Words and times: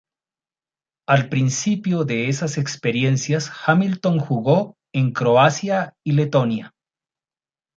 Al 1.07 1.29
principio 1.29 2.05
de 2.05 2.27
esas 2.27 2.57
experiencias 2.57 3.51
Hamilton 3.67 4.17
jugó 4.17 4.75
en 4.95 5.11
Croacia 5.11 5.95
y 6.03 6.13
Letonia. 6.13 6.73